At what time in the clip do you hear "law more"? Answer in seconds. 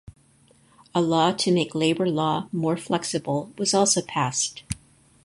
2.09-2.75